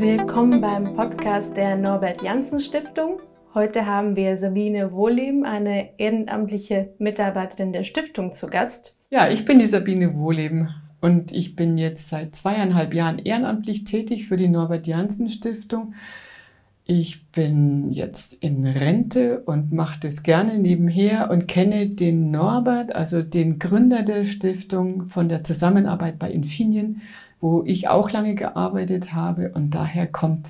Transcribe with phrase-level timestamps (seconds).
[0.00, 3.16] Willkommen beim Podcast der Norbert Janssen Stiftung.
[3.52, 8.96] Heute haben wir Sabine Wohleben, eine ehrenamtliche Mitarbeiterin der Stiftung, zu Gast.
[9.10, 10.68] Ja, ich bin die Sabine Wohleben
[11.00, 15.94] und ich bin jetzt seit zweieinhalb Jahren ehrenamtlich tätig für die Norbert Janssen Stiftung.
[16.84, 23.20] Ich bin jetzt in Rente und mache das gerne nebenher und kenne den Norbert, also
[23.22, 27.02] den Gründer der Stiftung, von der Zusammenarbeit bei Infinien,
[27.40, 30.48] wo ich auch lange gearbeitet habe und daher kommt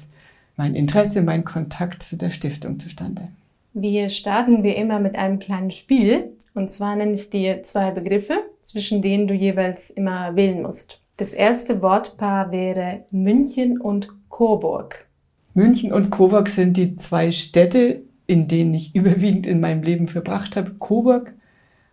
[0.56, 3.29] mein Interesse, mein Kontakt zu der Stiftung zustande.
[3.74, 6.32] Wir starten wie immer mit einem kleinen Spiel.
[6.55, 11.01] Und zwar nenne ich dir zwei Begriffe, zwischen denen du jeweils immer wählen musst.
[11.16, 15.07] Das erste Wortpaar wäre München und Coburg.
[15.55, 20.57] München und Coburg sind die zwei Städte, in denen ich überwiegend in meinem Leben verbracht
[20.57, 20.73] habe.
[20.79, 21.34] Coburg,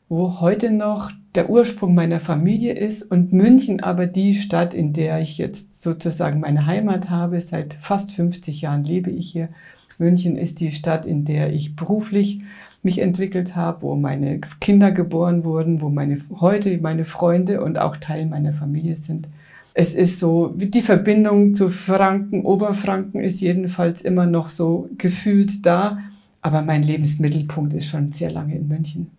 [0.10, 5.20] wo heute noch der Ursprung meiner Familie ist und München aber die Stadt, in der
[5.20, 7.40] ich jetzt sozusagen meine Heimat habe.
[7.42, 9.50] Seit fast 50 Jahren lebe ich hier.
[9.98, 12.42] München ist die Stadt, in der ich beruflich
[12.84, 17.98] mich entwickelt habe, wo meine Kinder geboren wurden, wo meine heute meine Freunde und auch
[17.98, 19.28] Teil meiner Familie sind.
[19.74, 26.00] Es ist so, die Verbindung zu Franken, Oberfranken ist jedenfalls immer noch so gefühlt da,
[26.42, 29.15] aber mein Lebensmittelpunkt ist schon sehr lange in München.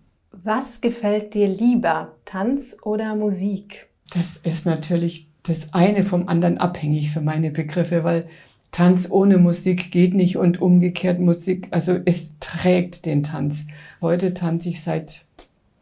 [0.47, 3.89] Was gefällt dir lieber, Tanz oder Musik?
[4.15, 8.29] Das ist natürlich das eine vom anderen abhängig für meine Begriffe, weil
[8.71, 13.67] Tanz ohne Musik geht nicht und umgekehrt Musik, also es trägt den Tanz.
[14.01, 15.25] Heute tanze ich seit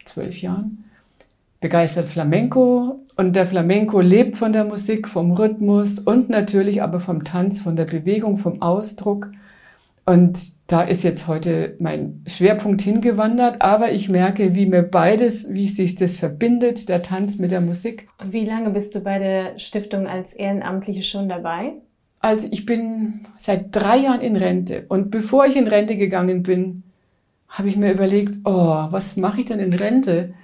[0.07, 0.85] zwölf Jahren,
[1.61, 7.23] begeistert Flamenco und der Flamenco lebt von der Musik, vom Rhythmus und natürlich aber vom
[7.23, 9.31] Tanz, von der Bewegung, vom Ausdruck.
[10.07, 15.67] Und da ist jetzt heute mein Schwerpunkt hingewandert, aber ich merke, wie mir beides, wie
[15.67, 18.09] sich das verbindet, der Tanz mit der Musik.
[18.21, 21.73] Und wie lange bist du bei der Stiftung als Ehrenamtliche schon dabei?
[22.21, 26.83] Also ich bin seit drei Jahren in Rente und bevor ich in Rente gegangen bin,
[27.49, 30.35] habe ich mir überlegt, oh, was mache ich denn in Rente?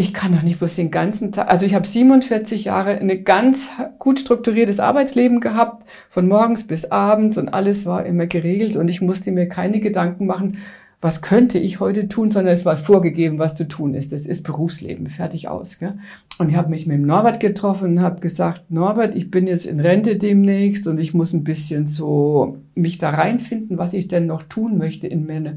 [0.00, 3.70] Ich kann doch nicht bloß den ganzen Tag, also ich habe 47 Jahre ein ganz
[3.98, 9.02] gut strukturiertes Arbeitsleben gehabt, von morgens bis abends und alles war immer geregelt und ich
[9.02, 10.56] musste mir keine Gedanken machen,
[11.02, 14.12] was könnte ich heute tun, sondern es war vorgegeben, was zu tun ist.
[14.12, 15.78] Das ist Berufsleben, fertig aus.
[15.78, 15.98] Gell?
[16.38, 19.64] Und ich habe mich mit dem Norbert getroffen und habe gesagt, Norbert, ich bin jetzt
[19.64, 24.26] in Rente demnächst und ich muss ein bisschen so mich da reinfinden, was ich denn
[24.26, 25.54] noch tun möchte in meiner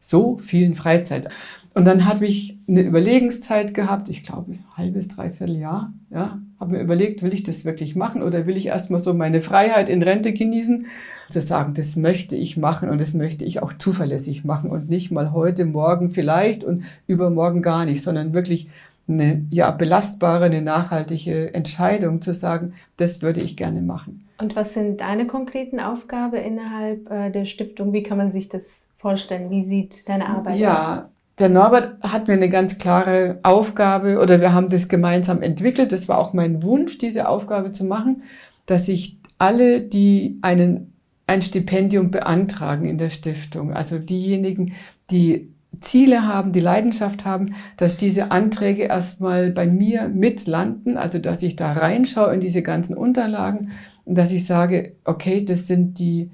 [0.00, 1.28] so vielen Freizeit.
[1.76, 5.92] Und dann habe ich eine Überlegenszeit gehabt, ich glaube, ein halbes, dreiviertel Jahr.
[6.08, 9.42] Ja, habe mir überlegt, will ich das wirklich machen oder will ich erstmal so meine
[9.42, 10.86] Freiheit in Rente genießen?
[11.28, 15.10] Zu sagen, das möchte ich machen und das möchte ich auch zuverlässig machen und nicht
[15.10, 18.70] mal heute, morgen vielleicht und übermorgen gar nicht, sondern wirklich
[19.06, 24.24] eine ja, belastbare, eine nachhaltige Entscheidung zu sagen, das würde ich gerne machen.
[24.38, 27.92] Und was sind deine konkreten Aufgaben innerhalb äh, der Stiftung?
[27.92, 29.50] Wie kann man sich das vorstellen?
[29.50, 30.82] Wie sieht deine Arbeit ja, aus?
[30.82, 35.92] Ja, der Norbert hat mir eine ganz klare Aufgabe oder wir haben das gemeinsam entwickelt.
[35.92, 38.22] Das war auch mein Wunsch, diese Aufgabe zu machen,
[38.64, 40.94] dass ich alle, die einen,
[41.26, 44.72] ein Stipendium beantragen in der Stiftung, also diejenigen,
[45.10, 51.42] die Ziele haben, die Leidenschaft haben, dass diese Anträge erstmal bei mir mitlanden, also dass
[51.42, 53.72] ich da reinschaue in diese ganzen Unterlagen
[54.06, 56.30] und dass ich sage, okay, das sind die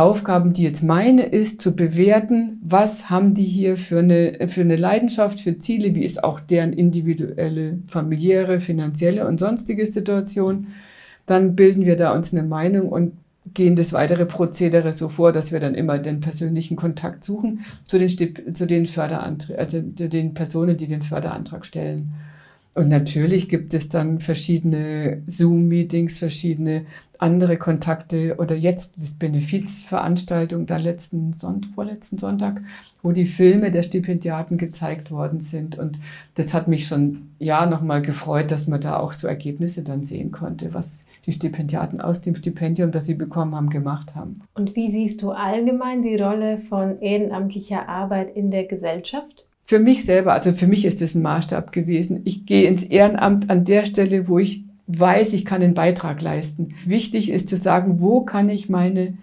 [0.00, 4.76] Aufgaben, die jetzt meine ist, zu bewerten, was haben die hier für eine, für eine
[4.76, 10.68] Leidenschaft, für Ziele, wie ist auch deren individuelle, familiäre, finanzielle und sonstige Situation.
[11.26, 13.12] Dann bilden wir da uns eine Meinung und
[13.54, 17.98] gehen das weitere Prozedere so vor, dass wir dann immer den persönlichen Kontakt suchen zu
[17.98, 18.08] den,
[18.54, 22.12] zu den Förderanträgen, also zu den Personen, die den Förderantrag stellen.
[22.74, 26.86] Und natürlich gibt es dann verschiedene Zoom-Meetings, verschiedene
[27.18, 32.62] andere Kontakte oder jetzt das Benefizveranstaltung da letzten Sonntag, vorletzten Sonntag,
[33.02, 35.78] wo die Filme der Stipendiaten gezeigt worden sind.
[35.78, 35.98] Und
[36.34, 40.30] das hat mich schon, ja, nochmal gefreut, dass man da auch so Ergebnisse dann sehen
[40.30, 44.40] konnte, was die Stipendiaten aus dem Stipendium, das sie bekommen haben, gemacht haben.
[44.54, 49.46] Und wie siehst du allgemein die Rolle von ehrenamtlicher Arbeit in der Gesellschaft?
[49.70, 52.22] Für mich selber, also für mich ist es ein Maßstab gewesen.
[52.24, 56.74] Ich gehe ins Ehrenamt an der Stelle, wo ich weiß, ich kann einen Beitrag leisten.
[56.84, 59.14] Wichtig ist zu sagen, wo kann ich meine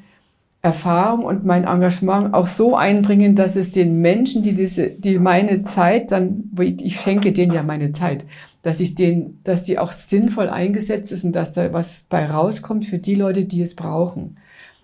[0.62, 5.64] Erfahrung und mein Engagement auch so einbringen, dass es den Menschen, die diese, die meine
[5.64, 8.24] Zeit dann, ich, schenke denen ja meine Zeit,
[8.62, 12.86] dass ich den, dass die auch sinnvoll eingesetzt ist und dass da was bei rauskommt
[12.86, 14.38] für die Leute, die es brauchen.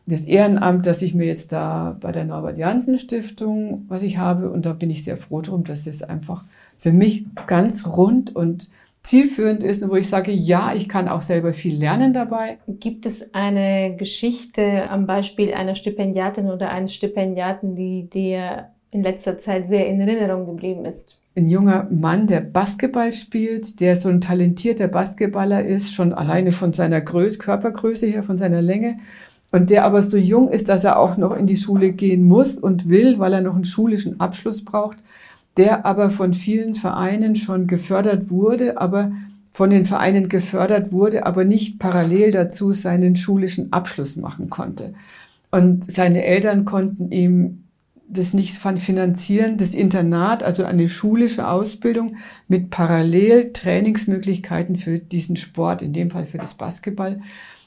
[0.05, 4.49] Das Ehrenamt, das ich mir jetzt da bei der Norbert Jansen Stiftung, was ich habe,
[4.49, 6.43] und da bin ich sehr froh drum, dass es einfach
[6.77, 8.67] für mich ganz rund und
[9.03, 12.57] zielführend ist und wo ich sage, ja, ich kann auch selber viel lernen dabei.
[12.67, 19.39] Gibt es eine Geschichte am Beispiel einer Stipendiatin oder eines Stipendiaten, die dir in letzter
[19.39, 21.19] Zeit sehr in Erinnerung geblieben ist?
[21.35, 26.73] Ein junger Mann, der Basketball spielt, der so ein talentierter Basketballer ist, schon alleine von
[26.73, 28.99] seiner Größe, Körpergröße her, von seiner Länge.
[29.53, 32.57] Und der aber so jung ist, dass er auch noch in die Schule gehen muss
[32.57, 34.97] und will, weil er noch einen schulischen Abschluss braucht
[35.57, 39.11] der aber von vielen Vereinen schon gefördert wurde, aber
[39.51, 44.95] von den Vereinen gefördert wurde, aber nicht parallel dazu seinen schulischen Abschluss machen konnte.
[45.51, 47.59] Und seine Eltern konnten ihm
[48.09, 52.17] das nicht finanzieren, das Internat, also eine schulische Ausbildung
[52.47, 57.21] mit parallel Trainingsmöglichkeiten für diesen Sport, in dem Fall für das Basketball.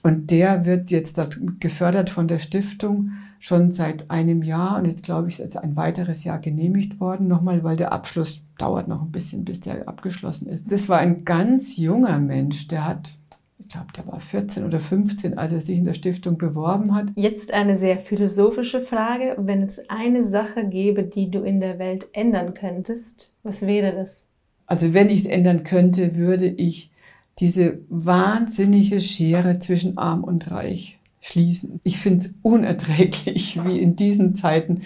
[0.07, 1.19] Und der wird jetzt
[1.59, 3.11] gefördert von der Stiftung
[3.41, 7.27] schon seit einem Jahr und jetzt glaube ich, ist jetzt ein weiteres Jahr genehmigt worden,
[7.27, 10.71] nochmal, weil der Abschluss dauert noch ein bisschen, bis der abgeschlossen ist.
[10.71, 13.15] Das war ein ganz junger Mensch, der hat
[13.59, 17.07] ich glaube, der war 14 oder 15, als er sich in der Stiftung beworben hat.
[17.17, 19.35] Jetzt eine sehr philosophische Frage.
[19.39, 24.29] Wenn es eine Sache gäbe, die du in der Welt ändern könntest, was wäre das?
[24.67, 26.93] Also wenn ich es ändern könnte, würde ich
[27.39, 31.81] diese wahnsinnige Schere zwischen arm und reich schließen.
[31.85, 34.83] Ich finde es unerträglich, wie in diesen Zeiten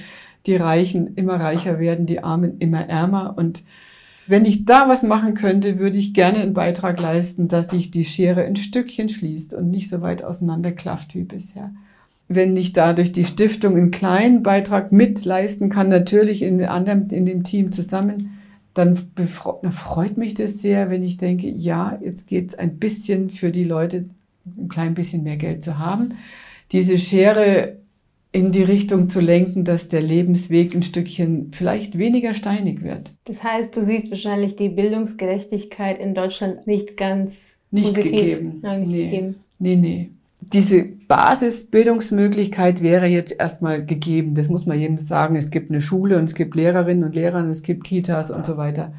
[0.46, 3.34] die Reichen immer reicher werden, die Armen immer ärmer.
[3.36, 3.62] Und
[4.26, 8.04] wenn ich da was machen könnte, würde ich gerne einen Beitrag leisten, dass sich die
[8.04, 11.72] Schere in Stückchen schließt und nicht so weit auseinanderklafft wie bisher.
[12.26, 17.42] Wenn ich dadurch die Stiftung einen kleinen Beitrag mitleisten kann, natürlich in, anderen, in dem
[17.42, 18.39] Team zusammen,
[18.74, 23.50] dann, freut mich das sehr, wenn ich denke, ja, jetzt geht es ein bisschen für
[23.50, 24.06] die Leute,
[24.56, 26.12] ein klein bisschen mehr Geld zu haben.
[26.72, 27.76] Diese Schere
[28.32, 33.12] in die Richtung zu lenken, dass der Lebensweg ein Stückchen vielleicht weniger steinig wird.
[33.24, 38.12] Das heißt, du siehst wahrscheinlich die Bildungsgerechtigkeit in Deutschland nicht ganz nicht positiv.
[38.12, 38.58] gegeben.
[38.62, 39.04] Nein, nicht nee.
[39.04, 39.34] gegeben.
[39.58, 40.10] Nee, nee
[40.40, 44.34] diese Basisbildungsmöglichkeit wäre jetzt erstmal gegeben.
[44.34, 45.36] Das muss man jedem sagen.
[45.36, 48.46] Es gibt eine Schule und es gibt Lehrerinnen und Lehrer und es gibt Kitas und
[48.46, 48.92] so weiter.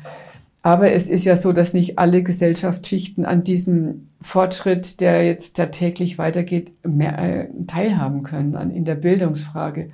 [0.63, 5.67] Aber es ist ja so, dass nicht alle Gesellschaftsschichten an diesem Fortschritt, der jetzt da
[5.67, 9.89] täglich weitergeht, mehr äh, teilhaben können an, in der Bildungsfrage.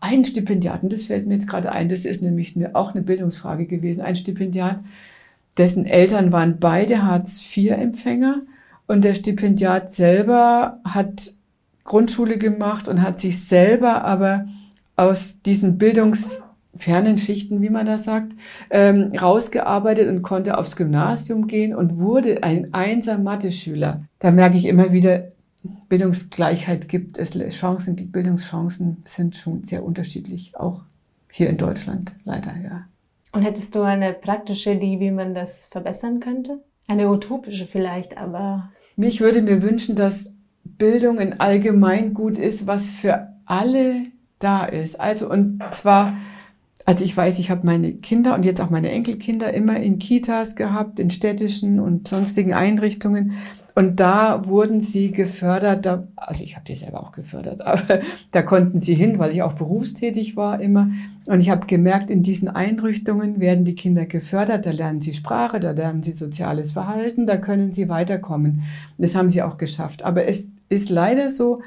[0.00, 3.66] Ein Stipendiaten, das fällt mir jetzt gerade ein, das ist nämlich eine, auch eine Bildungsfrage
[3.66, 4.00] gewesen.
[4.00, 4.80] Ein Stipendiat,
[5.58, 8.42] dessen Eltern waren beide Hartz-IV-Empfänger
[8.90, 11.30] und der Stipendiat selber hat
[11.84, 14.48] Grundschule gemacht und hat sich selber aber
[14.96, 18.32] aus diesen bildungsfernen Schichten, wie man das sagt,
[18.68, 24.06] ähm, rausgearbeitet und konnte aufs Gymnasium gehen und wurde ein einser Mathe-Schüler.
[24.18, 25.28] Da merke ich immer wieder,
[25.88, 30.82] Bildungsgleichheit gibt es, Chancen, die Bildungschancen sind schon sehr unterschiedlich, auch
[31.30, 32.86] hier in Deutschland, leider, ja.
[33.30, 36.58] Und hättest du eine praktische Idee, wie man das verbessern könnte?
[36.88, 40.34] Eine utopische vielleicht, aber mich würde mir wünschen, dass
[40.64, 44.06] Bildung ein Allgemeingut ist, was für alle
[44.38, 45.00] da ist.
[45.00, 46.16] Also und zwar,
[46.84, 50.56] also ich weiß, ich habe meine Kinder und jetzt auch meine Enkelkinder immer in Kitas
[50.56, 53.32] gehabt, in städtischen und sonstigen Einrichtungen.
[53.74, 58.00] Und da wurden sie gefördert, da, also ich habe die selber auch gefördert, aber
[58.32, 60.90] da konnten sie hin, weil ich auch berufstätig war immer.
[61.26, 65.60] Und ich habe gemerkt, in diesen Einrichtungen werden die Kinder gefördert, da lernen sie Sprache,
[65.60, 68.62] da lernen sie soziales Verhalten, da können sie weiterkommen.
[68.98, 70.02] Das haben sie auch geschafft.
[70.04, 71.62] Aber es ist leider so,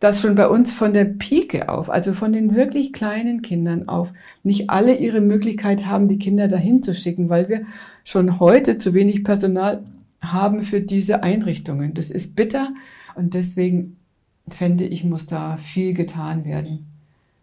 [0.00, 4.12] dass schon bei uns von der Pike auf, also von den wirklich kleinen Kindern auf,
[4.44, 7.62] nicht alle ihre Möglichkeit haben, die Kinder dahin zu schicken, weil wir
[8.04, 9.82] schon heute zu wenig Personal
[10.20, 11.94] haben für diese Einrichtungen.
[11.94, 12.72] Das ist bitter
[13.14, 13.96] und deswegen
[14.48, 16.86] fände ich, muss da viel getan werden,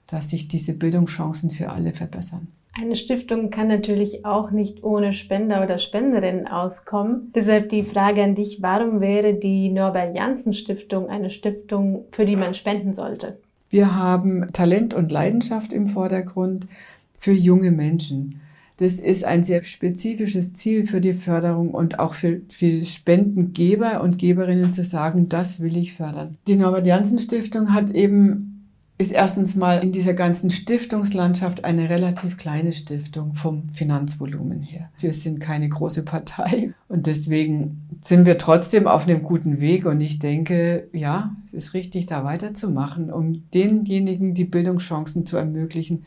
[0.07, 2.47] dass sich diese Bildungschancen für alle verbessern.
[2.77, 7.31] Eine Stiftung kann natürlich auch nicht ohne Spender oder Spenderinnen auskommen.
[7.33, 12.35] Deshalb die Frage an dich, warum wäre die Norbert Janssen Stiftung eine Stiftung, für die
[12.35, 13.37] man spenden sollte?
[13.69, 16.67] Wir haben Talent und Leidenschaft im Vordergrund
[17.17, 18.41] für junge Menschen.
[18.77, 24.17] Das ist ein sehr spezifisches Ziel für die Förderung und auch für, für Spendengeber und
[24.17, 26.37] Geberinnen zu sagen, das will ich fördern.
[26.47, 28.55] Die Norbert Janssen Stiftung hat eben
[28.97, 34.89] ist erstens mal in dieser ganzen Stiftungslandschaft eine relativ kleine Stiftung vom Finanzvolumen her.
[34.99, 39.99] Wir sind keine große Partei und deswegen sind wir trotzdem auf einem guten Weg und
[39.99, 46.05] ich denke, ja, es ist richtig, da weiterzumachen, um denjenigen die Bildungschancen zu ermöglichen,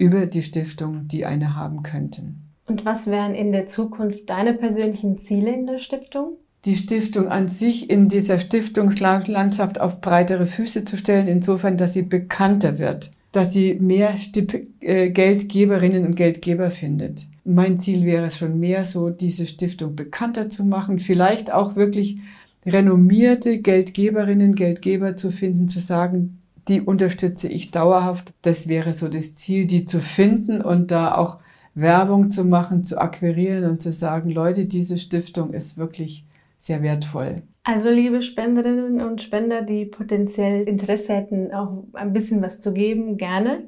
[0.00, 2.46] über die Stiftung, die eine haben könnten.
[2.66, 6.38] Und was wären in der Zukunft deine persönlichen Ziele in der Stiftung?
[6.64, 12.02] Die Stiftung an sich in dieser Stiftungslandschaft auf breitere Füße zu stellen, insofern, dass sie
[12.02, 17.26] bekannter wird, dass sie mehr Stip äh, Geldgeberinnen und Geldgeber findet.
[17.44, 22.18] Mein Ziel wäre es schon mehr so, diese Stiftung bekannter zu machen, vielleicht auch wirklich
[22.64, 28.32] renommierte Geldgeberinnen, Geldgeber zu finden, zu sagen, die unterstütze ich dauerhaft.
[28.42, 31.38] Das wäre so das Ziel, die zu finden und da auch
[31.74, 36.24] Werbung zu machen, zu akquirieren und zu sagen, Leute, diese Stiftung ist wirklich
[36.58, 37.42] sehr wertvoll.
[37.62, 43.16] Also liebe Spenderinnen und Spender, die potenziell Interesse hätten, auch ein bisschen was zu geben,
[43.16, 43.64] gerne.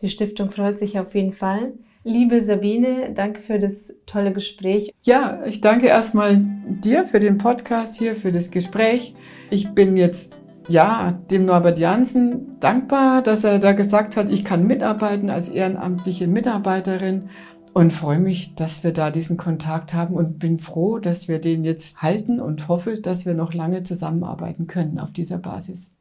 [0.00, 1.72] Die Stiftung freut sich auf jeden Fall.
[2.06, 4.92] Liebe Sabine, danke für das tolle Gespräch.
[5.04, 9.14] Ja, ich danke erstmal dir für den Podcast hier, für das Gespräch.
[9.50, 10.36] Ich bin jetzt
[10.68, 16.26] ja, dem Norbert Jansen dankbar, dass er da gesagt hat, ich kann mitarbeiten als ehrenamtliche
[16.26, 17.28] Mitarbeiterin
[17.72, 21.64] und freue mich, dass wir da diesen Kontakt haben und bin froh, dass wir den
[21.64, 25.93] jetzt halten und hoffe, dass wir noch lange zusammenarbeiten können auf dieser Basis.